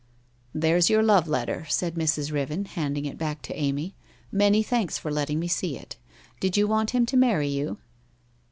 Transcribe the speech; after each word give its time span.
'There's 0.55 0.89
your 0.89 1.03
love 1.03 1.27
letter/ 1.27 1.65
said 1.65 1.93
Mrs. 1.93 2.31
Riven, 2.31 2.65
handing 2.65 3.05
it 3.05 3.19
back 3.19 3.43
to 3.43 3.53
Amy.' 3.55 3.93
Many 4.45 4.63
thanks 4.63 4.97
for 4.97 5.11
letting 5.11 5.39
me 5.39 5.47
see 5.47 5.77
it. 5.77 5.95
Did 6.39 6.57
you 6.57 6.67
want 6.67 6.89
him 6.89 7.05
to 7.05 7.15
marry 7.15 7.49
you?' 7.49 7.77